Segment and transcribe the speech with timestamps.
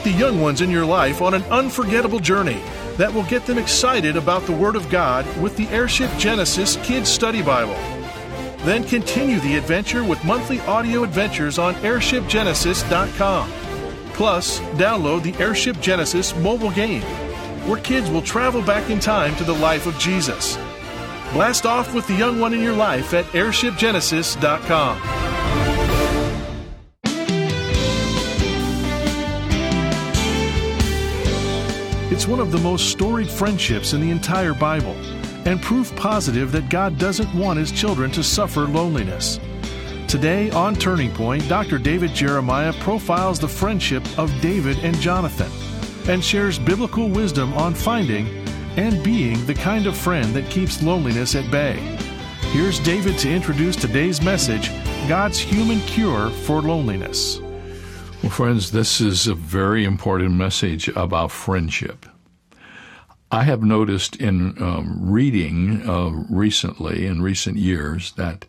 [0.00, 2.62] Take the young ones in your life on an unforgettable journey
[2.96, 7.10] that will get them excited about the Word of God with the Airship Genesis Kids
[7.10, 7.74] Study Bible.
[8.64, 13.50] Then continue the adventure with monthly audio adventures on airshipgenesis.com.
[14.14, 17.02] Plus, download the Airship Genesis mobile game,
[17.68, 20.56] where kids will travel back in time to the life of Jesus.
[21.34, 25.19] Blast off with the young one in your life at airshipgenesis.com.
[32.20, 34.92] It's one of the most storied friendships in the entire Bible
[35.46, 39.40] and proof positive that God doesn't want His children to suffer loneliness.
[40.06, 41.78] Today on Turning Point, Dr.
[41.78, 45.50] David Jeremiah profiles the friendship of David and Jonathan
[46.10, 48.26] and shares biblical wisdom on finding
[48.76, 51.76] and being the kind of friend that keeps loneliness at bay.
[52.52, 54.68] Here's David to introduce today's message
[55.08, 57.40] God's human cure for loneliness.
[58.22, 62.04] Well, friends, this is a very important message about friendship.
[63.32, 68.44] I have noticed in um, reading uh, recently, in recent years, that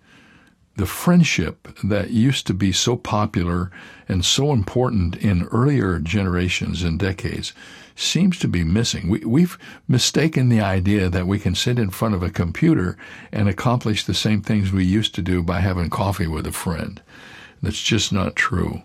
[0.75, 3.69] the friendship that used to be so popular
[4.07, 7.53] and so important in earlier generations and decades
[7.95, 9.07] seems to be missing.
[9.07, 12.97] We, we've mistaken the idea that we can sit in front of a computer
[13.31, 16.99] and accomplish the same things we used to do by having coffee with a friend.
[17.61, 18.81] That's just not true.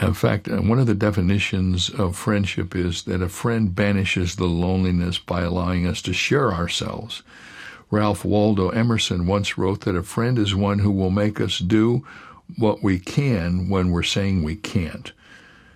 [0.00, 4.46] In fact, uh, one of the definitions of friendship is that a friend banishes the
[4.46, 7.22] loneliness by allowing us to share ourselves.
[7.90, 12.06] Ralph Waldo Emerson once wrote that a friend is one who will make us do
[12.56, 15.12] what we can when we're saying we can't.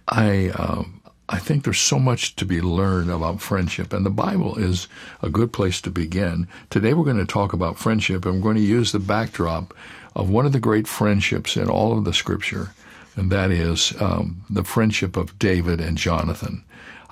[0.08, 0.84] I uh,
[1.28, 4.86] I think there's so much to be learned about friendship, and the Bible is
[5.22, 6.46] a good place to begin.
[6.68, 9.74] Today we're going to talk about friendship, and we're going to use the backdrop
[10.14, 12.72] of one of the great friendships in all of the Scripture
[13.16, 16.64] and that is um, the friendship of David and Jonathan.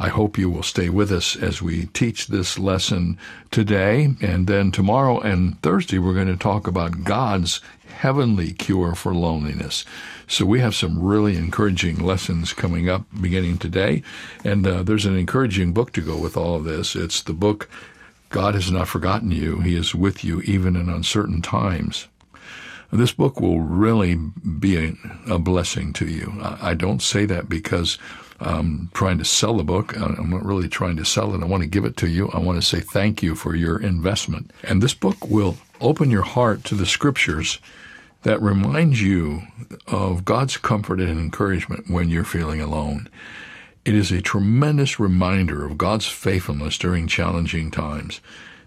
[0.02, 3.18] I hope you will stay with us as we teach this lesson
[3.50, 4.14] today.
[4.22, 7.60] And then tomorrow and Thursday, we're going to talk about God's
[7.98, 9.84] heavenly cure for loneliness.
[10.26, 14.02] So we have some really encouraging lessons coming up beginning today.
[14.42, 16.96] And uh, there's an encouraging book to go with all of this.
[16.96, 17.68] It's the book,
[18.30, 19.60] God Has Not Forgotten You.
[19.60, 22.08] He is with you even in uncertain times.
[22.92, 24.96] This book will really be
[25.28, 26.32] a, blessing to you.
[26.40, 27.98] I, don't say that because
[28.40, 29.96] I'm trying to sell the book.
[29.96, 31.42] I'm not really trying to sell it.
[31.42, 32.30] I want to give it to you.
[32.30, 34.52] I want to say thank you for your investment.
[34.64, 37.60] And this book will open your heart to the scriptures
[38.22, 39.42] that remind you
[39.86, 43.08] of God's comfort and encouragement when you're feeling alone.
[43.84, 48.20] It is a tremendous reminder of God's faithfulness during challenging times.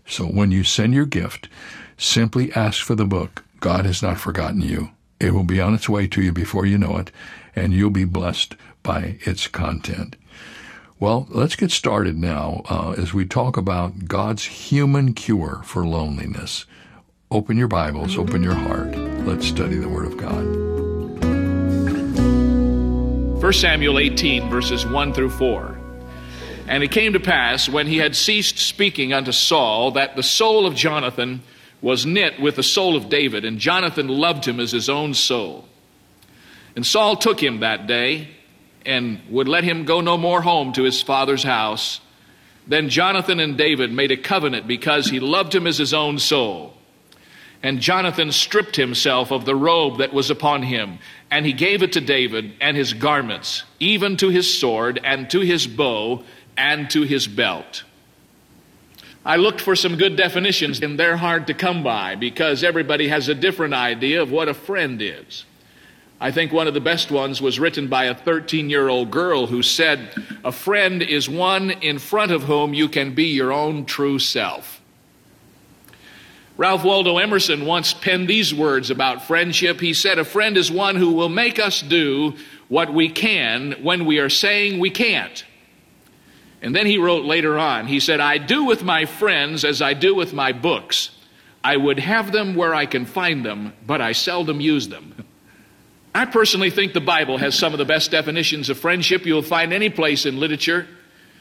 [0.07, 1.49] So when you send your gift,
[1.97, 4.89] simply ask for the book God has not forgotten you.
[5.21, 7.11] It will be on its way to you before you know it,
[7.55, 10.17] and you'll be blessed by its content.
[10.99, 16.65] Well, let's get started now uh, as we talk about God's human cure for loneliness.
[17.31, 18.97] Open your Bibles, open your heart.
[19.25, 20.43] Let's study the Word of God.
[23.41, 25.79] 1 Samuel 18, verses 1 through 4.
[26.67, 30.65] And it came to pass, when he had ceased speaking unto Saul, that the soul
[30.67, 31.41] of Jonathan
[31.83, 35.67] was knit with the soul of David, and Jonathan loved him as his own soul.
[36.77, 38.29] And Saul took him that day
[38.85, 41.99] and would let him go no more home to his father's house.
[42.65, 46.73] Then Jonathan and David made a covenant because he loved him as his own soul.
[47.61, 51.93] And Jonathan stripped himself of the robe that was upon him, and he gave it
[51.93, 56.23] to David and his garments, even to his sword, and to his bow,
[56.57, 57.83] and to his belt.
[59.25, 63.29] I looked for some good definitions, and they're hard to come by because everybody has
[63.29, 65.45] a different idea of what a friend is.
[66.19, 69.47] I think one of the best ones was written by a 13 year old girl
[69.47, 70.09] who said,
[70.43, 74.81] A friend is one in front of whom you can be your own true self.
[76.55, 79.79] Ralph Waldo Emerson once penned these words about friendship.
[79.79, 82.35] He said, A friend is one who will make us do
[82.67, 85.43] what we can when we are saying we can't.
[86.63, 89.93] And then he wrote later on, he said, I do with my friends as I
[89.93, 91.09] do with my books.
[91.61, 95.25] I would have them where I can find them, but I seldom use them.
[96.15, 99.73] I personally think the Bible has some of the best definitions of friendship you'll find
[99.73, 100.87] any place in literature.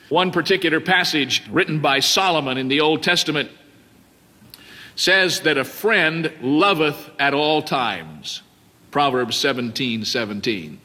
[0.09, 3.51] One particular passage written by Solomon in the Old Testament
[4.97, 8.43] says that a friend loveth at all times.
[8.91, 10.81] Proverbs 17 17.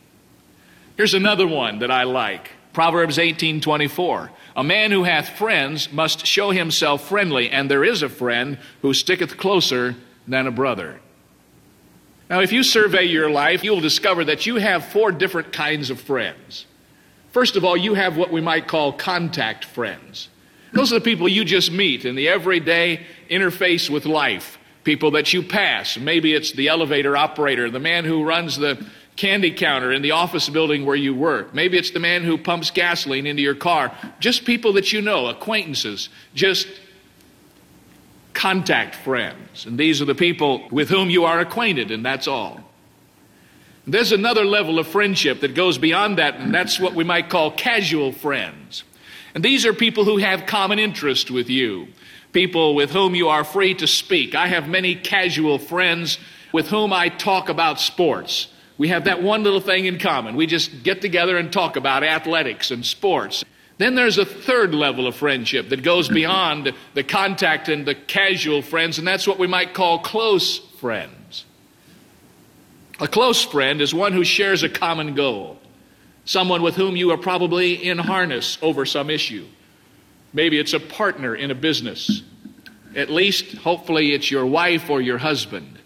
[0.96, 2.52] Here's another one that I like.
[2.78, 4.30] Proverbs 18:24.
[4.56, 8.94] A man who hath friends must show himself friendly, and there is a friend who
[8.94, 9.96] sticketh closer
[10.28, 11.00] than a brother.
[12.30, 16.00] Now, if you survey your life, you'll discover that you have four different kinds of
[16.00, 16.68] friends.
[17.32, 20.30] First of all, you have what we might call contact friends.
[20.72, 25.34] Those are the people you just meet in the everyday interface with life, people that
[25.34, 25.98] you pass.
[25.98, 28.86] Maybe it's the elevator operator, the man who runs the
[29.18, 31.54] candy counter in the office building where you work.
[31.54, 33.92] Maybe it's the man who pumps gasoline into your car.
[34.20, 36.68] Just people that you know, acquaintances, just
[38.34, 39.66] contact friends.
[39.66, 42.62] And these are the people with whom you are acquainted, and that's all.
[43.88, 47.52] There's another level of friendship that goes beyond that, and that's what we might call
[47.52, 48.84] casual friends.
[49.34, 51.88] And these are people who have common interest with you,
[52.34, 54.36] people with whom you are free to speak.
[54.36, 56.20] I have many casual friends
[56.52, 58.50] with whom I talk about sports.
[58.78, 60.36] We have that one little thing in common.
[60.36, 63.44] We just get together and talk about athletics and sports.
[63.78, 68.62] Then there's a third level of friendship that goes beyond the contact and the casual
[68.62, 71.46] friends, and that's what we might call close friends.
[73.00, 75.60] A close friend is one who shares a common goal,
[76.26, 79.46] someone with whom you are probably in harness over some issue.
[80.34, 82.24] Maybe it's a partner in a business.
[82.96, 85.78] At least, hopefully, it's your wife or your husband.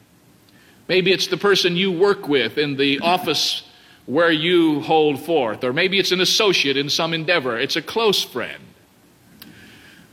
[0.91, 3.63] Maybe it's the person you work with in the office
[4.07, 7.57] where you hold forth, or maybe it's an associate in some endeavor.
[7.57, 8.61] It's a close friend.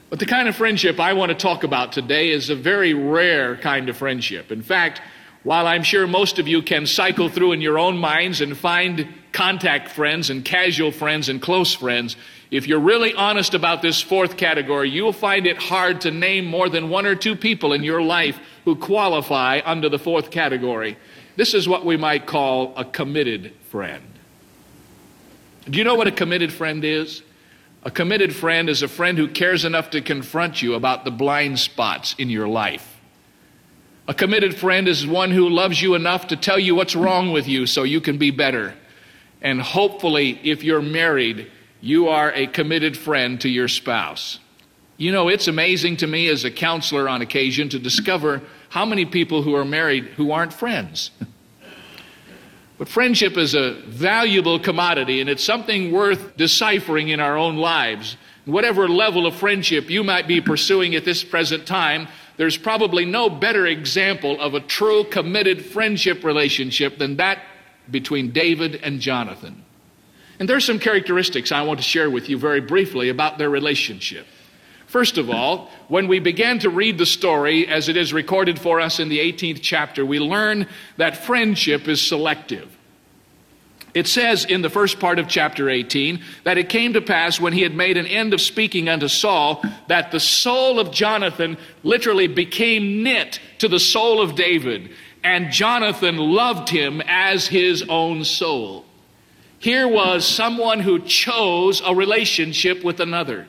[0.08, 3.56] But the kind of friendship I want to talk about today is a very rare
[3.56, 4.52] kind of friendship.
[4.52, 5.02] In fact,
[5.42, 9.08] while I'm sure most of you can cycle through in your own minds and find
[9.32, 12.14] contact friends and casual friends and close friends,
[12.50, 16.68] if you're really honest about this fourth category, you'll find it hard to name more
[16.68, 20.96] than one or two people in your life who qualify under the fourth category.
[21.36, 24.04] This is what we might call a committed friend.
[25.68, 27.22] Do you know what a committed friend is?
[27.84, 31.58] A committed friend is a friend who cares enough to confront you about the blind
[31.58, 32.96] spots in your life.
[34.08, 37.46] A committed friend is one who loves you enough to tell you what's wrong with
[37.46, 38.74] you so you can be better.
[39.42, 44.38] And hopefully, if you're married, you are a committed friend to your spouse.
[44.96, 49.04] You know, it's amazing to me as a counselor on occasion to discover how many
[49.04, 51.12] people who are married who aren't friends.
[52.78, 58.16] But friendship is a valuable commodity and it's something worth deciphering in our own lives.
[58.44, 63.28] Whatever level of friendship you might be pursuing at this present time, there's probably no
[63.28, 67.42] better example of a true committed friendship relationship than that
[67.90, 69.64] between David and Jonathan.
[70.38, 74.26] And there's some characteristics I want to share with you very briefly about their relationship.
[74.86, 78.80] First of all, when we began to read the story as it is recorded for
[78.80, 82.74] us in the 18th chapter, we learn that friendship is selective.
[83.94, 87.52] It says in the first part of chapter 18 that it came to pass when
[87.52, 92.26] he had made an end of speaking unto Saul that the soul of Jonathan literally
[92.26, 94.90] became knit to the soul of David,
[95.24, 98.84] and Jonathan loved him as his own soul.
[99.58, 103.48] Here was someone who chose a relationship with another.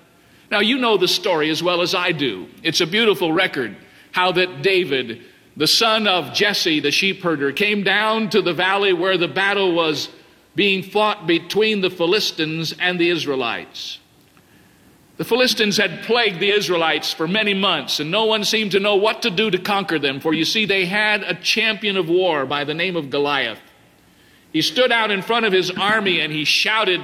[0.50, 2.48] Now, you know the story as well as I do.
[2.64, 3.76] It's a beautiful record
[4.12, 5.22] how that David,
[5.56, 9.74] the son of Jesse, the sheep herder, came down to the valley where the battle
[9.74, 10.10] was
[10.56, 14.00] being fought between the Philistines and the Israelites.
[15.18, 18.96] The Philistines had plagued the Israelites for many months, and no one seemed to know
[18.96, 22.46] what to do to conquer them, for you see, they had a champion of war
[22.46, 23.60] by the name of Goliath.
[24.52, 27.02] He stood out in front of his army and he shouted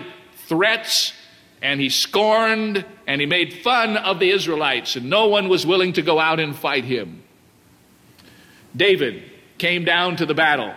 [0.47, 1.13] threats
[1.61, 5.93] and he scorned and he made fun of the Israelites, and no one was willing
[5.93, 7.23] to go out and fight him.
[8.75, 9.23] David
[9.57, 10.73] came down to the battle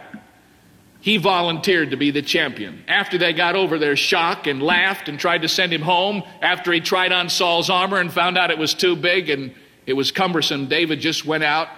[1.01, 2.83] he volunteered to be the champion.
[2.89, 6.73] After they got over their shock and laughed and tried to send him home, after
[6.73, 9.55] he tried on Saul's armor and found out it was too big and
[9.87, 11.69] it was cumbersome, David just went out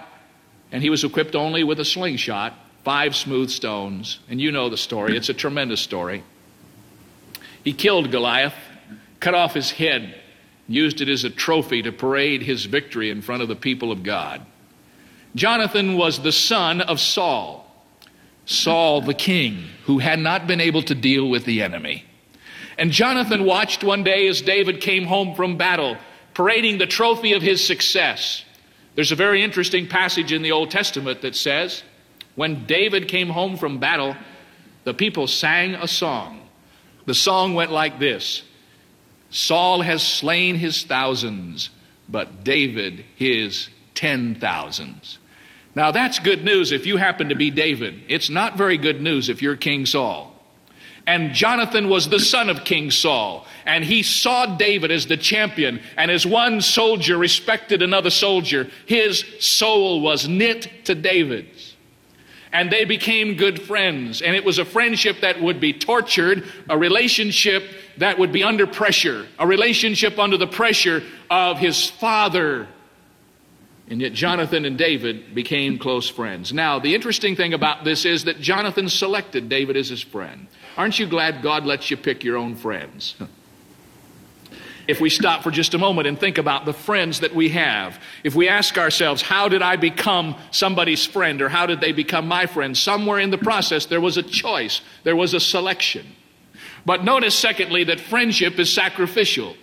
[0.71, 4.19] and he was equipped only with a slingshot, five smooth stones.
[4.29, 6.23] And you know the story, it's a tremendous story.
[7.63, 8.55] He killed Goliath,
[9.19, 10.15] cut off his head,
[10.67, 14.03] used it as a trophy to parade his victory in front of the people of
[14.03, 14.45] God.
[15.35, 17.67] Jonathan was the son of Saul.
[18.45, 22.05] Saul the king, who had not been able to deal with the enemy.
[22.77, 25.97] And Jonathan watched one day as David came home from battle,
[26.33, 28.43] parading the trophy of his success.
[28.95, 31.83] There's a very interesting passage in the Old Testament that says,
[32.35, 34.15] when David came home from battle,
[34.83, 36.41] the people sang a song.
[37.05, 38.43] The song went like this
[39.29, 41.69] Saul has slain his thousands,
[42.09, 45.17] but David his ten thousands.
[45.73, 48.03] Now, that's good news if you happen to be David.
[48.09, 50.31] It's not very good news if you're King Saul.
[51.07, 53.45] And Jonathan was the son of King Saul.
[53.65, 55.81] And he saw David as the champion.
[55.97, 61.70] And as one soldier respected another soldier, his soul was knit to David's.
[62.53, 64.21] And they became good friends.
[64.21, 67.63] And it was a friendship that would be tortured, a relationship
[67.97, 72.67] that would be under pressure, a relationship under the pressure of his father.
[73.87, 76.53] And yet Jonathan and David became close friends.
[76.53, 80.47] Now, the interesting thing about this is that Jonathan selected David as his friend.
[80.77, 83.15] Aren't you glad God lets you pick your own friends?
[84.87, 88.01] if we stop for just a moment and think about the friends that we have,
[88.23, 92.27] if we ask ourselves, how did I become somebody's friend or how did they become
[92.27, 92.77] my friend?
[92.77, 96.05] Somewhere in the process, there was a choice, there was a selection.
[96.85, 99.55] But notice, secondly, that friendship is sacrificial.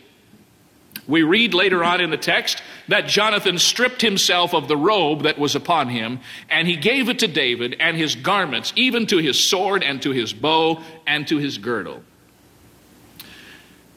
[1.06, 5.38] We read later on in the text that Jonathan stripped himself of the robe that
[5.38, 6.20] was upon him,
[6.50, 10.10] and he gave it to David and his garments, even to his sword and to
[10.10, 12.02] his bow and to his girdle.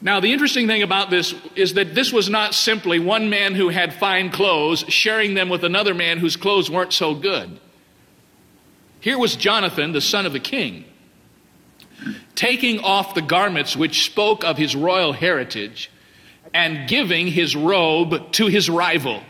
[0.02, 3.68] Now, the interesting thing about this is that this was not simply one man who
[3.68, 7.60] had fine clothes sharing them with another man whose clothes weren't so good.
[8.98, 10.84] Here was Jonathan, the son of the king,
[12.34, 15.88] taking off the garments which spoke of his royal heritage
[16.52, 19.22] and giving his robe to his rival.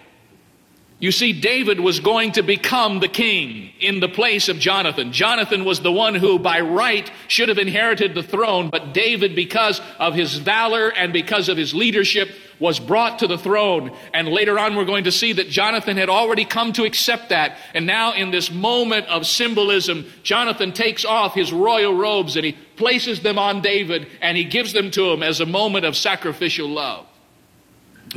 [1.02, 5.10] You see, David was going to become the king in the place of Jonathan.
[5.10, 9.80] Jonathan was the one who, by right, should have inherited the throne, but David, because
[9.98, 12.28] of his valor and because of his leadership,
[12.60, 13.90] was brought to the throne.
[14.14, 17.58] And later on, we're going to see that Jonathan had already come to accept that.
[17.74, 22.52] And now, in this moment of symbolism, Jonathan takes off his royal robes and he
[22.76, 26.68] places them on David and he gives them to him as a moment of sacrificial
[26.68, 27.08] love.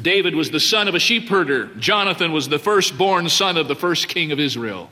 [0.02, 1.78] David was the son of a sheepherder.
[1.80, 4.90] Jonathan was the firstborn son of the first king of Israel.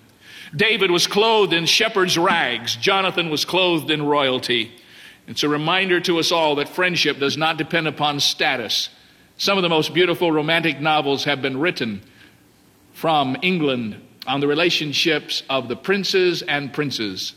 [0.55, 2.75] David was clothed in shepherd's rags.
[2.75, 4.71] Jonathan was clothed in royalty.
[5.27, 8.89] It's a reminder to us all that friendship does not depend upon status.
[9.37, 12.01] Some of the most beautiful romantic novels have been written
[12.93, 17.33] from England on the relationships of the princes and princes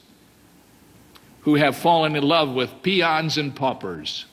[1.40, 4.26] who have fallen in love with peons and paupers,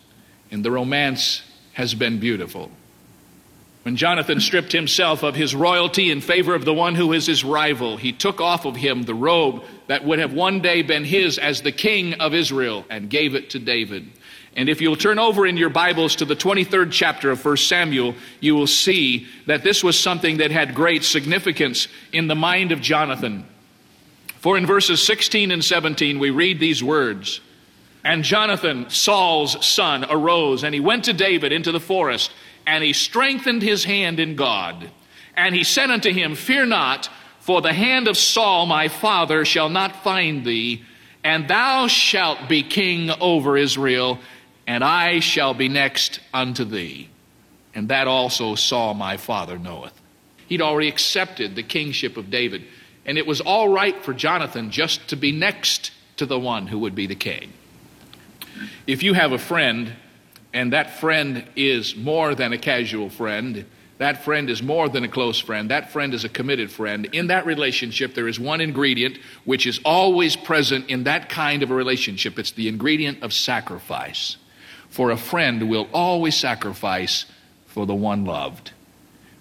[0.51, 2.69] and the romance has been beautiful.
[3.83, 7.43] When Jonathan stripped himself of his royalty in favor of the one who is his
[7.43, 11.37] rival, he took off of him the robe that would have one day been his
[11.37, 14.09] as the king of Israel and gave it to David.
[14.55, 18.15] And if you'll turn over in your Bibles to the 23rd chapter of 1 Samuel,
[18.39, 22.79] you will see that this was something that had great significance in the mind of
[22.79, 23.45] Jonathan.
[24.37, 27.41] For in verses 16 and 17, we read these words
[28.05, 32.31] And Jonathan, Saul's son, arose, and he went to David into the forest
[32.65, 34.89] and he strengthened his hand in God.
[35.35, 39.69] And he said unto him, Fear not, for the hand of Saul my father shall
[39.69, 40.83] not find thee,
[41.23, 44.19] and thou shalt be king over Israel,
[44.65, 47.09] and I shall be next unto thee.
[47.75, 49.99] And that also Saul my father knoweth.
[50.47, 52.65] He'd already accepted the kingship of David,
[53.05, 56.79] and it was all right for Jonathan just to be next to the one who
[56.79, 57.51] would be the king.
[58.85, 59.93] If you have a friend
[60.53, 63.65] and that friend is more than a casual friend.
[63.97, 65.71] That friend is more than a close friend.
[65.71, 67.05] That friend is a committed friend.
[67.13, 71.71] In that relationship, there is one ingredient which is always present in that kind of
[71.71, 74.37] a relationship it's the ingredient of sacrifice.
[74.89, 77.25] For a friend will always sacrifice
[77.67, 78.71] for the one loved.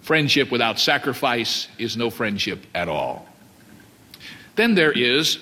[0.01, 3.29] Friendship without sacrifice is no friendship at all.
[4.57, 5.39] Then there is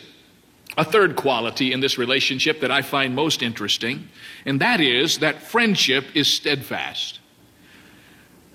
[0.80, 4.08] a third quality in this relationship that I find most interesting,
[4.46, 7.20] and that is that friendship is steadfast.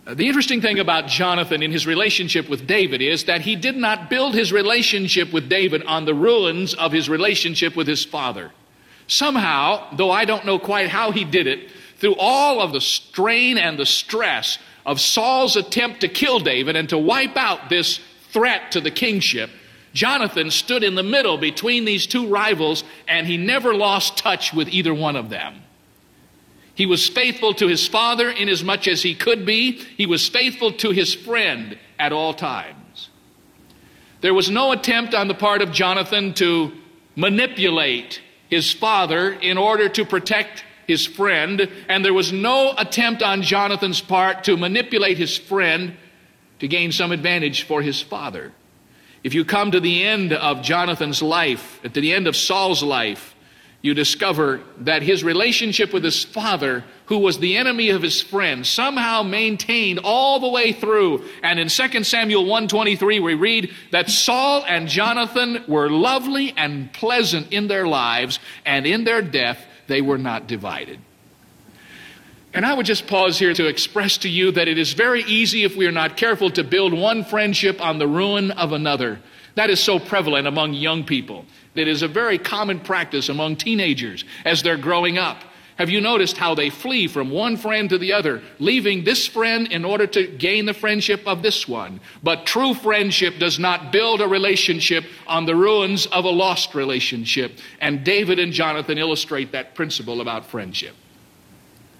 [0.08, 3.76] Uh, the interesting thing about Jonathan in his relationship with David is that he did
[3.76, 8.52] not build his relationship with David on the ruins of his relationship with his father.
[9.06, 13.60] Somehow, though I don't know quite how he did it, through all of the strain
[13.60, 18.00] and the stress of Saul's attempt to kill David and to wipe out this
[18.32, 19.52] threat to the kingship,
[19.96, 24.68] Jonathan stood in the middle between these two rivals, and he never lost touch with
[24.68, 25.64] either one of them.
[26.76, 29.72] He was faithful to his father in as much as he could be.
[29.72, 33.10] He was faithful to his friend at all times.
[34.20, 36.74] There was no attempt on the part of Jonathan to
[37.16, 43.44] manipulate his father in order to protect his friend, and there was no attempt on
[43.44, 45.96] Jonathan's part to manipulate his friend
[46.60, 48.52] to gain some advantage for his father.
[49.26, 53.34] If you come to the end of Jonathan's life, to the end of Saul's life,
[53.82, 58.68] you discover that his relationship with his father, who was the enemy of his friend,
[58.68, 61.26] somehow maintained all the way through.
[61.42, 67.52] And in 2 Samuel 123, we read that Saul and Jonathan were lovely and pleasant
[67.52, 71.00] in their lives, and in their death, they were not divided.
[72.56, 75.66] And I would just pause here to express to you that it is very easy,
[75.66, 79.20] if we are not careful, to build one friendship on the ruin of another.
[79.56, 81.46] That is so prevalent among young people.
[81.76, 85.44] It is a very common practice among teenagers as they're growing up.
[85.78, 89.70] Have you noticed how they flee from one friend to the other, leaving this friend
[89.70, 92.00] in order to gain the friendship of this one?
[92.24, 97.60] But true friendship does not build a relationship on the ruins of a lost relationship.
[97.82, 100.96] And David and Jonathan illustrate that principle about friendship.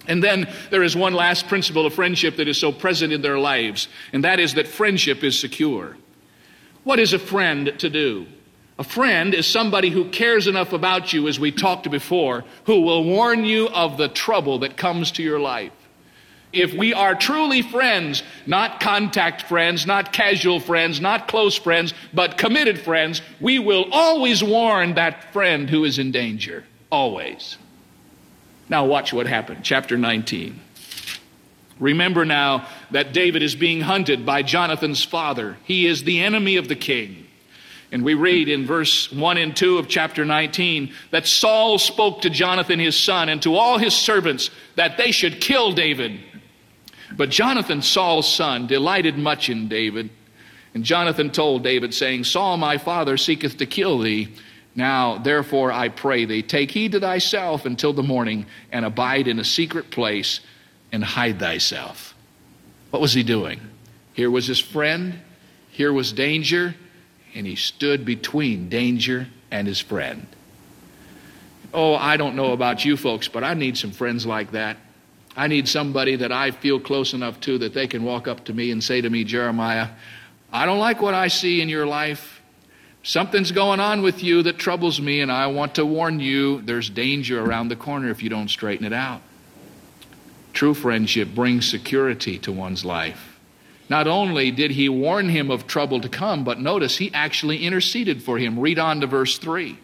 [0.08, 3.40] And then there is one last principle of friendship that is so present in their
[3.40, 5.98] lives, and that is that friendship is secure.
[6.84, 8.28] What is a friend to do?
[8.78, 13.04] A friend is somebody who cares enough about you, as we talked before, who will
[13.04, 15.72] warn you of the trouble that comes to your life.
[16.52, 22.38] If we are truly friends, not contact friends, not casual friends, not close friends, but
[22.38, 26.64] committed friends, we will always warn that friend who is in danger.
[26.92, 27.58] Always.
[28.68, 29.64] Now, watch what happened.
[29.64, 30.60] Chapter 19.
[31.80, 35.58] Remember now that David is being hunted by Jonathan's father.
[35.66, 37.28] He is the enemy of the king.
[37.92, 42.30] And we read in verse 1 and 2 of chapter 19 that Saul spoke to
[42.30, 46.20] Jonathan his son and to all his servants that they should kill David.
[47.16, 50.10] But Jonathan, Saul's son, delighted much in David.
[50.74, 54.34] And Jonathan told David, saying, Saul my father seeketh to kill thee.
[54.76, 59.40] Now, therefore, I pray thee, take heed to thyself until the morning, and abide in
[59.40, 60.42] a secret place,
[60.92, 62.14] and hide thyself.
[62.90, 63.62] What was he doing?
[64.14, 65.20] Here was his friend,
[65.70, 66.76] here was danger,
[67.34, 70.28] and he stood between danger and his friend.
[71.74, 74.78] Oh, I don't know about you folks, but I need some friends like that.
[75.36, 78.54] I need somebody that I feel close enough to that they can walk up to
[78.54, 79.90] me and say to me, Jeremiah,
[80.52, 82.35] I don't like what I see in your life.
[83.06, 86.90] Something's going on with you that troubles me, and I want to warn you there's
[86.90, 89.22] danger around the corner if you don't straighten it out.
[90.54, 93.40] True friendship brings security to one's life.
[93.90, 98.24] Not only did he warn him of trouble to come, but notice he actually interceded
[98.24, 98.60] for him.
[98.60, 99.78] Read on to verse 3.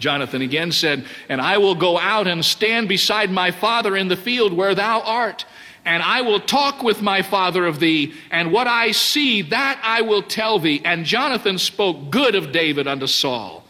[0.00, 4.16] Jonathan again said, And I will go out and stand beside my father in the
[4.16, 5.46] field where thou art,
[5.84, 10.02] and I will talk with my father of thee, and what I see, that I
[10.02, 10.80] will tell thee.
[10.84, 13.64] And Jonathan spoke good of David unto Saul.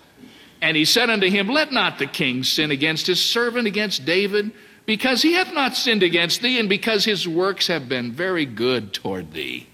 [0.60, 4.52] And he said unto him, Let not the king sin against his servant, against David
[4.86, 8.92] because he hath not sinned against thee, and because his works have been very good
[8.92, 9.66] toward thee.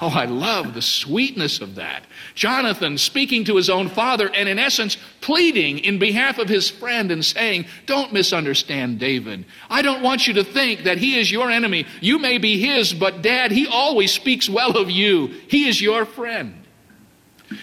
[0.00, 2.04] Oh, I love the sweetness of that.
[2.36, 7.10] Jonathan speaking to his own father and, in essence, pleading in behalf of his friend
[7.10, 9.44] and saying, Don't misunderstand David.
[9.68, 11.84] I don't want you to think that he is your enemy.
[12.00, 15.26] You may be his, but dad, he always speaks well of you.
[15.48, 16.54] He is your friend.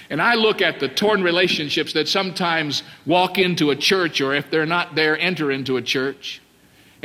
[0.10, 4.50] And I look at the torn relationships that sometimes walk into a church, or if
[4.50, 6.42] they're not there, enter into a church.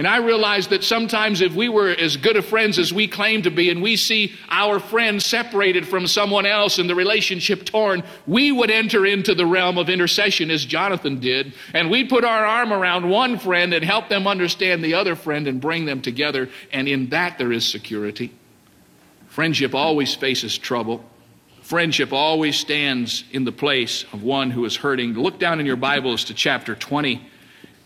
[0.00, 3.42] And I realize that sometimes if we were as good of friends as we claim
[3.42, 8.02] to be and we see our friend separated from someone else and the relationship torn,
[8.26, 11.52] we would enter into the realm of intercession as Jonathan did.
[11.74, 15.46] And we'd put our arm around one friend and help them understand the other friend
[15.46, 16.48] and bring them together.
[16.72, 18.32] And in that there is security.
[19.28, 21.04] Friendship always faces trouble.
[21.60, 25.12] Friendship always stands in the place of one who is hurting.
[25.12, 27.29] Look down in your Bibles to chapter 20.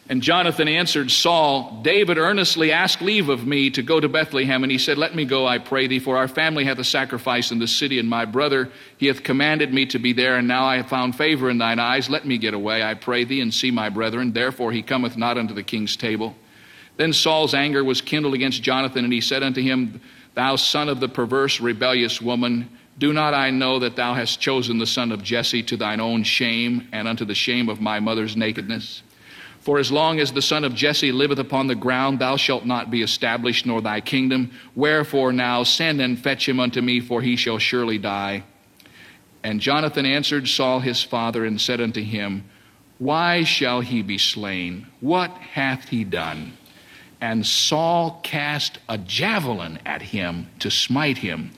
[0.07, 4.71] And Jonathan answered Saul, David earnestly asked leave of me to go to Bethlehem, and
[4.71, 7.59] he said, Let me go, I pray thee, for our family hath a sacrifice in
[7.59, 10.77] the city, and my brother, he hath commanded me to be there, and now I
[10.77, 12.11] have found favor in thine eyes.
[12.11, 14.33] Let me get away, I pray thee, and see my brethren.
[14.33, 16.37] Therefore he cometh not unto the king's table.
[16.99, 20.03] Then Saul's anger was kindled against Jonathan, and he said unto him,
[20.35, 24.79] Thou son of the perverse, rebellious woman, do not I know that thou hast chosen
[24.79, 28.37] the son of Jesse to thine own shame, and unto the shame of my mother's
[28.37, 29.03] nakedness?
[29.65, 32.91] For as long as the son of Jesse liveth upon the ground, thou shalt not
[32.91, 34.51] be established, nor thy kingdom.
[34.75, 38.45] Wherefore now send and fetch him unto me, for he shall surely die.
[39.43, 42.45] And Jonathan answered Saul his father, and said unto him,
[42.99, 44.87] Why shall he be slain?
[45.01, 46.59] What hath he done?
[47.19, 51.53] And Saul cast a javelin at him to smite him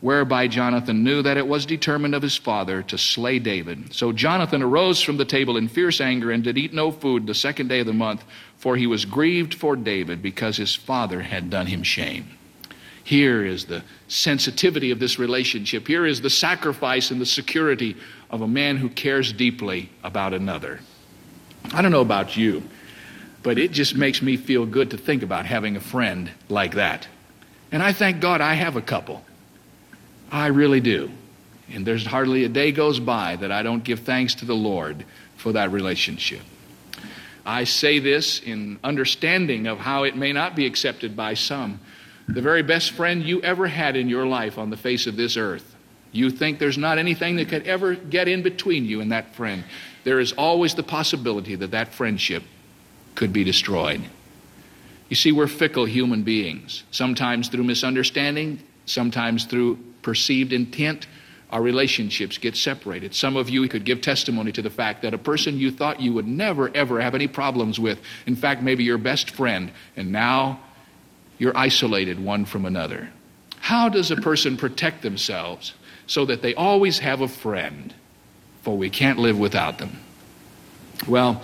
[0.00, 3.94] whereby Jonathan knew that it was determined of his father to slay David.
[3.94, 7.34] So Jonathan arose from the table in fierce anger and did eat no food the
[7.34, 8.24] second day of the month,
[8.58, 12.28] for he was grieved for David because his father had done him shame.
[13.04, 15.86] Here is the sensitivity of this relationship.
[15.86, 17.96] Here is the sacrifice and the security
[18.30, 20.80] of a man who cares deeply about another.
[21.72, 22.62] I don't know about you,
[23.42, 27.06] but it just makes me feel good to think about having a friend like that.
[27.70, 29.22] And I thank God I have a couple.
[30.34, 31.12] I really do.
[31.72, 35.04] And there's hardly a day goes by that I don't give thanks to the Lord
[35.36, 36.40] for that relationship.
[37.46, 41.78] I say this in understanding of how it may not be accepted by some.
[42.26, 45.36] The very best friend you ever had in your life on the face of this
[45.36, 45.76] earth
[46.14, 49.64] You think there's not anything that could ever get in between you and that friend.
[50.04, 52.44] There is always the possibility that that friendship
[53.16, 54.00] could be destroyed.
[55.08, 61.08] You see, we're fickle human beings, sometimes through misunderstanding, sometimes through perceived intent.
[61.50, 63.14] Our relationships get separated.
[63.14, 66.12] Some of you could give testimony to the fact that a person you thought you
[66.12, 70.60] would never, ever have any problems with, in fact, maybe your best friend, and now
[71.38, 73.10] you're isolated one from another.
[73.60, 75.74] How does a person protect themselves
[76.06, 77.94] so that they always have a friend?
[78.62, 79.98] For we can't live without them.
[81.08, 81.42] Well,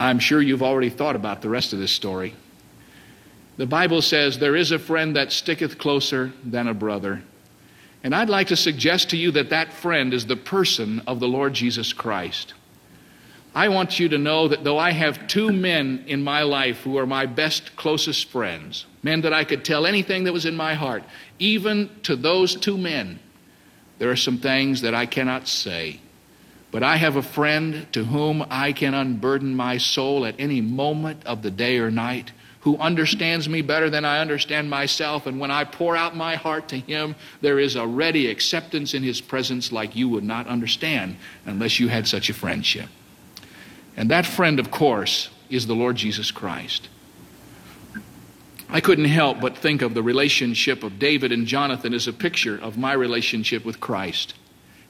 [0.00, 2.34] I'm sure you've already thought about the rest of this story.
[3.56, 7.22] The Bible says, There is a friend that sticketh closer than a brother.
[8.04, 11.26] And I'd like to suggest to you that that friend is the person of the
[11.26, 12.52] Lord Jesus Christ.
[13.54, 16.98] I want you to know that though I have two men in my life who
[16.98, 20.74] are my best, closest friends, men that I could tell anything that was in my
[20.74, 21.02] heart,
[21.38, 23.20] even to those two men,
[23.98, 26.00] there are some things that I cannot say.
[26.72, 31.24] But I have a friend to whom I can unburden my soul at any moment
[31.24, 32.32] of the day or night
[32.64, 35.26] who understands me better than I understand myself.
[35.26, 39.02] And when I pour out my heart to him, there is a ready acceptance in
[39.02, 42.88] his presence like you would not understand unless you had such a friendship.
[43.98, 46.88] And that friend, of course, is the Lord Jesus Christ.
[48.70, 52.58] I couldn't help but think of the relationship of David and Jonathan as a picture
[52.58, 54.32] of my relationship with Christ.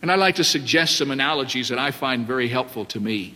[0.00, 3.34] And I'd like to suggest some analogies that I find very helpful to me.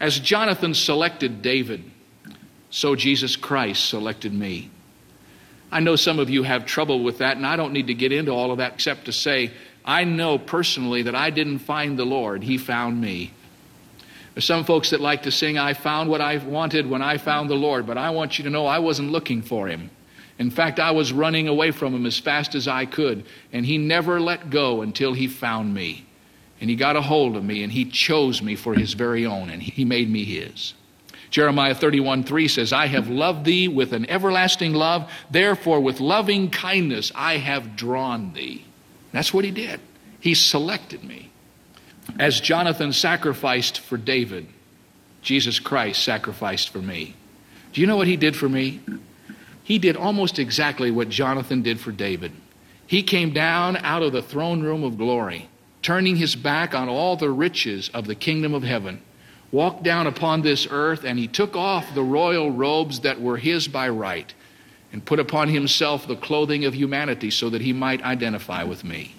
[0.00, 1.84] As Jonathan selected David,
[2.72, 4.70] so Jesus Christ selected me.
[5.70, 8.12] I know some of you have trouble with that, and I don't need to get
[8.12, 9.52] into all of that except to say,
[9.84, 13.30] I know personally that I didn't find the Lord, He found me.
[14.32, 17.50] There's some folks that like to sing, I found what I wanted when I found
[17.50, 19.90] the Lord, but I want you to know I wasn't looking for Him.
[20.38, 23.76] In fact, I was running away from Him as fast as I could, and He
[23.76, 26.06] never let go until He found me.
[26.58, 29.50] And He got a hold of me, and He chose me for His very own,
[29.50, 30.72] and He made me His.
[31.32, 36.50] Jeremiah 31 3 says, I have loved thee with an everlasting love, therefore with loving
[36.50, 38.66] kindness I have drawn thee.
[39.12, 39.80] That's what he did.
[40.20, 41.30] He selected me.
[42.18, 44.46] As Jonathan sacrificed for David,
[45.22, 47.16] Jesus Christ sacrificed for me.
[47.72, 48.80] Do you know what he did for me?
[49.64, 52.32] He did almost exactly what Jonathan did for David.
[52.86, 55.48] He came down out of the throne room of glory,
[55.80, 59.00] turning his back on all the riches of the kingdom of heaven
[59.52, 63.68] walked down upon this earth, and he took off the royal robes that were his
[63.68, 64.34] by right,
[64.92, 69.14] and put upon himself the clothing of humanity so that he might identify with me.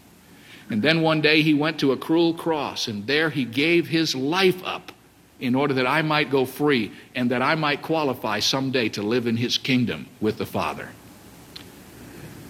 [0.70, 4.16] And then one day he went to a cruel cross, and there he gave his
[4.16, 4.92] life up
[5.40, 9.28] in order that I might go free and that I might qualify someday to live
[9.28, 10.90] in his kingdom with the Father.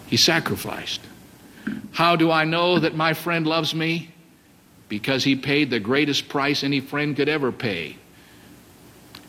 [0.07, 1.01] He sacrificed.
[1.91, 4.12] How do I know that my friend loves me?
[4.99, 7.97] Because he paid the greatest price any friend could ever pay.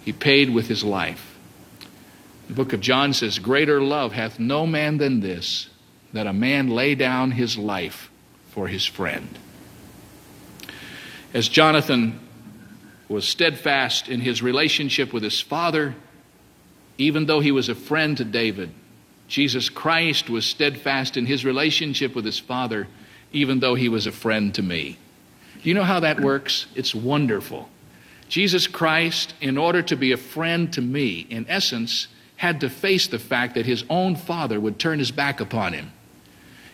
[0.03, 1.39] He paid with his life.
[2.49, 5.71] The book of John says, Greater love hath no man than this,
[6.13, 8.11] that a man lay down his life
[8.51, 9.27] for his friend.
[11.33, 12.21] As Jonathan
[13.09, 15.95] was steadfast in his relationship with his father,
[16.99, 18.69] even though he was a friend to David,
[19.29, 22.87] Jesus Christ was steadfast in his relationship with his father,
[23.33, 24.99] even though he was a friend to me.
[25.65, 26.67] Do you know how that works?
[26.75, 27.71] It's wonderful.
[28.29, 33.07] Jesus Christ, in order to be a friend to me, in essence, had to face
[33.07, 35.91] the fact that his own father would turn his back upon him.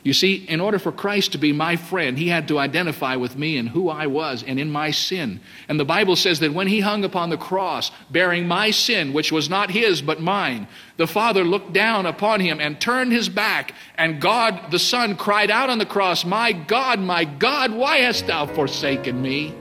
[0.02, 3.36] You see, in order for Christ to be my friend, he had to identify with
[3.36, 5.40] me and who I was and in my sin.
[5.68, 9.30] And the Bible says that when he hung upon the cross, bearing my sin, which
[9.30, 13.74] was not his but mine, the Father looked down upon him and turned his back.
[13.96, 18.26] And God, the Son, cried out on the cross, My God, my God, why hast
[18.26, 19.54] thou forsaken me?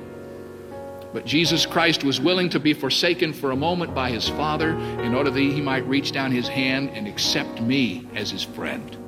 [1.11, 5.15] But Jesus Christ was willing to be forsaken for a moment by his Father in
[5.15, 8.98] order that he might reach down his hand and accept me as his friend.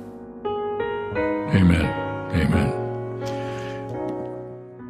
[1.52, 1.84] Amen.
[2.32, 2.72] Amen.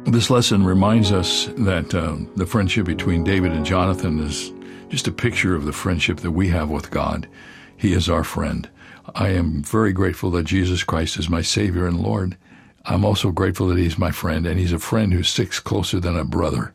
[0.05, 4.53] This lesson reminds us that uh, the friendship between David and Jonathan is
[4.87, 7.27] just a picture of the friendship that we have with God.
[7.75, 8.69] He is our friend.
[9.15, 12.37] I am very grateful that Jesus Christ is my Savior and Lord.
[12.85, 16.17] I'm also grateful that He's my friend, and He's a friend who sticks closer than
[16.17, 16.73] a brother.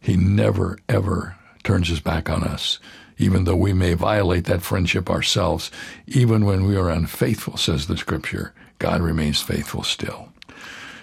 [0.00, 2.78] He never, ever turns his back on us,
[3.18, 5.70] even though we may violate that friendship ourselves,
[6.06, 8.52] even when we are unfaithful, says the Scripture.
[8.78, 10.28] God remains faithful still.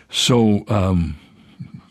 [0.10, 1.18] So um,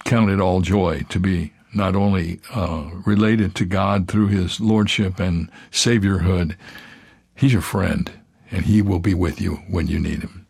[0.04, 5.18] count it all joy to be not only uh, related to God through His lordship
[5.18, 6.56] and saviorhood,
[7.34, 8.10] He's your friend,
[8.50, 10.46] and He will be with you when you need Him.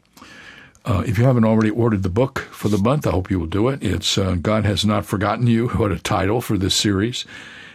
[0.85, 3.47] Uh, if you haven't already ordered the book for the month, I hope you will
[3.47, 3.83] do it.
[3.83, 5.69] It's uh, God Has Not Forgotten You.
[5.85, 7.25] What a title for this series.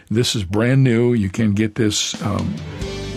[0.08, 1.12] This is brand new.
[1.12, 2.54] You can get this um,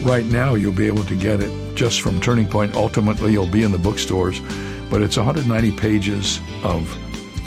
[0.04, 0.56] right now.
[0.56, 2.76] You'll be able to get it just from Turning Point.
[2.76, 4.40] Ultimately, you'll be in the bookstores.
[4.90, 6.98] But it's 190 pages of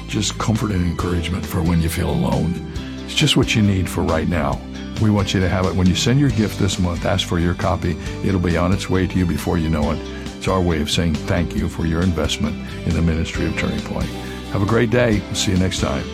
[0.09, 2.73] just comfort and encouragement for when you feel alone.
[3.05, 4.61] It's just what you need for right now.
[5.01, 5.75] We want you to have it.
[5.75, 7.97] When you send your gift this month, ask for your copy.
[8.25, 9.99] It'll be on its way to you before you know it.
[10.37, 13.81] It's our way of saying thank you for your investment in the ministry of Turning
[13.81, 14.09] Point.
[14.53, 15.21] Have a great day.
[15.35, 16.05] See you next time.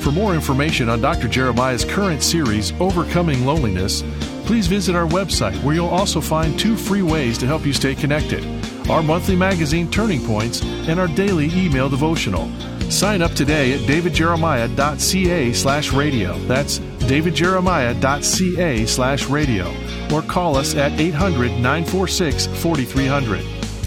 [0.00, 1.28] For more information on Dr.
[1.28, 4.02] Jeremiah's current series, Overcoming Loneliness,
[4.46, 7.94] please visit our website where you'll also find two free ways to help you stay
[7.94, 8.44] connected
[8.90, 12.50] our monthly magazine Turning Points and our daily email devotional.
[12.90, 16.38] Sign up today at davidjeremiah.ca slash radio.
[16.40, 19.74] That's davidjeremiah.ca slash radio
[20.12, 23.44] or call us at 800 946 4300.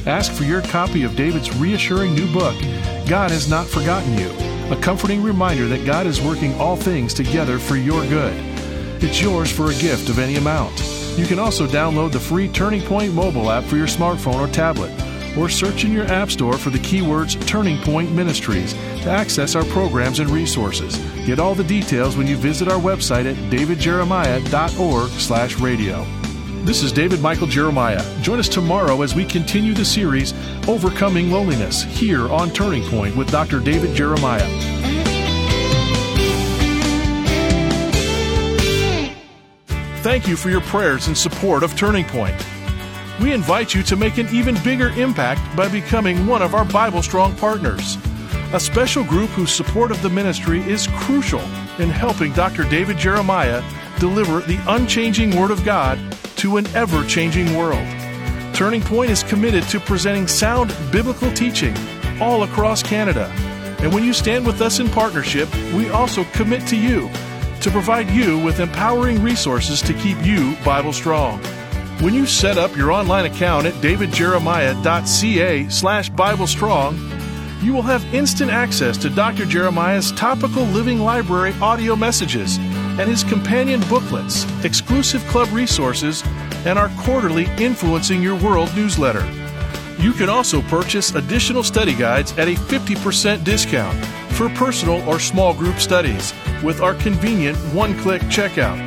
[0.08, 2.60] Ask for your copy of David's reassuring new book,
[3.08, 4.32] God Has Not Forgotten You,
[4.74, 8.57] a comforting reminder that God is working all things together for your good.
[8.99, 10.73] It's yours for a gift of any amount.
[11.17, 14.91] You can also download the free Turning Point mobile app for your smartphone or tablet,
[15.38, 19.65] or search in your App Store for the keywords Turning Point Ministries to access our
[19.65, 20.97] programs and resources.
[21.27, 26.05] Get all the details when you visit our website at davidjeremiah.org/radio.
[26.65, 28.03] This is David Michael Jeremiah.
[28.21, 30.33] Join us tomorrow as we continue the series
[30.67, 33.60] Overcoming Loneliness here on Turning Point with Dr.
[33.60, 34.49] David Jeremiah.
[40.08, 42.34] Thank you for your prayers and support of Turning Point.
[43.20, 47.04] We invite you to make an even bigger impact by becoming one of our Bible
[47.04, 47.98] Strong partners,
[48.54, 51.41] a special group whose support of the ministry is crucial
[51.78, 52.63] in helping Dr.
[52.70, 53.62] David Jeremiah
[54.00, 56.00] deliver the unchanging Word of God
[56.38, 57.86] to an ever changing world.
[58.56, 61.76] Turning Point is committed to presenting sound biblical teaching
[62.22, 63.26] all across Canada.
[63.80, 67.10] And when you stand with us in partnership, we also commit to you
[67.62, 71.39] to provide you with empowering resources to keep you Bible strong.
[72.00, 76.96] When you set up your online account at davidjeremiah.ca slash Bible Strong,
[77.62, 79.46] you will have instant access to Dr.
[79.46, 86.24] Jeremiah's topical living library audio messages and his companion booklets, exclusive club resources,
[86.65, 89.26] and our quarterly Influencing Your World newsletter.
[89.98, 95.56] You can also purchase additional study guides at a 50% discount for personal or small
[95.56, 96.32] group studies
[96.63, 98.78] with our convenient one click checkout.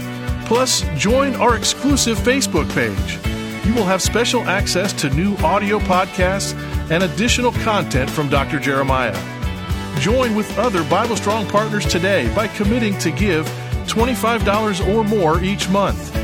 [0.46, 3.18] Plus, join our exclusive Facebook page.
[3.66, 6.54] You will have special access to new audio podcasts
[6.90, 8.58] and additional content from Dr.
[8.58, 9.14] Jeremiah.
[10.00, 13.46] Join with other Bible Strong partners today by committing to give
[13.86, 16.14] $25 or more each month.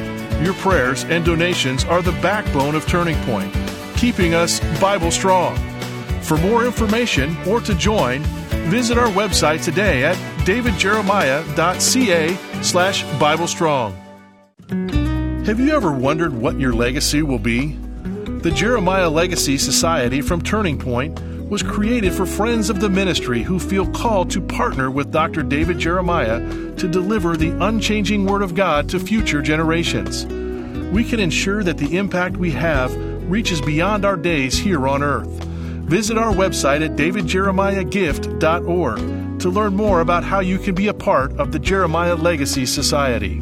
[0.43, 3.55] Your prayers and donations are the backbone of Turning Point,
[3.97, 5.57] keeping us Bible strong.
[6.23, 8.23] For more information or to join,
[8.71, 13.03] visit our website today at davidjeremiah.ca slash.
[15.47, 17.77] Have you ever wondered what your legacy will be?
[18.43, 23.59] The Jeremiah Legacy Society from Turning Point was created for friends of the ministry who
[23.59, 25.43] feel called to partner with Dr.
[25.43, 26.39] David Jeremiah
[26.77, 30.27] to deliver the unchanging Word of God to future generations.
[30.93, 32.95] We can ensure that the impact we have
[33.29, 35.43] reaches beyond our days here on earth.
[35.89, 41.31] Visit our website at davidjeremiahgift.org to learn more about how you can be a part
[41.39, 43.39] of the Jeremiah Legacy Society.